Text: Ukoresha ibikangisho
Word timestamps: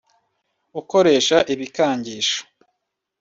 Ukoresha 0.79 1.37
ibikangisho 1.53 2.37